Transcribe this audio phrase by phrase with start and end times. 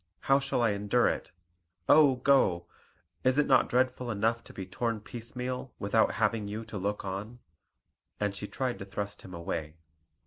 [0.21, 1.29] How shall I endure it?
[1.87, 2.65] Oh, go!
[3.23, 7.37] Is it not dreadful enough to be torn piecemeal, without having you to look on?"
[8.19, 9.75] And she tried to thrust him away.